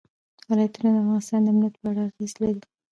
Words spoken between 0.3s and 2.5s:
ولایتونه د افغانستان د امنیت په اړه اغېز